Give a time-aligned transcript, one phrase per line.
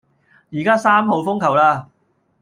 [0.51, 1.85] 而家三號風球喇